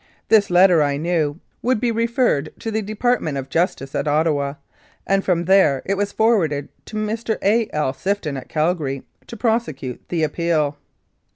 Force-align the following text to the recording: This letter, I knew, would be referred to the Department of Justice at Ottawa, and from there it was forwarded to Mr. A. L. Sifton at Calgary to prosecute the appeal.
This 0.29 0.49
letter, 0.49 0.81
I 0.81 0.97
knew, 0.97 1.39
would 1.61 1.79
be 1.79 1.91
referred 1.91 2.51
to 2.57 2.71
the 2.71 2.81
Department 2.81 3.37
of 3.37 3.49
Justice 3.49 3.93
at 3.93 4.07
Ottawa, 4.07 4.55
and 5.05 5.23
from 5.23 5.45
there 5.45 5.83
it 5.85 5.93
was 5.95 6.11
forwarded 6.11 6.69
to 6.85 6.95
Mr. 6.97 7.37
A. 7.43 7.69
L. 7.71 7.93
Sifton 7.93 8.35
at 8.35 8.49
Calgary 8.49 9.03
to 9.27 9.37
prosecute 9.37 10.01
the 10.09 10.23
appeal. 10.23 10.75